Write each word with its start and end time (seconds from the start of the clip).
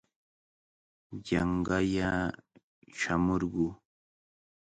Yanqalla 1.27 2.11
shamurquu. 2.97 3.65